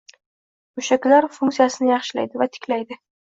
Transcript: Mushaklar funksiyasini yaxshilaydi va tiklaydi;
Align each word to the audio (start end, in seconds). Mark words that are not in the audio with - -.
Mushaklar 0.79 1.27
funksiyasini 1.37 1.91
yaxshilaydi 1.91 2.43
va 2.45 2.49
tiklaydi; 2.57 2.99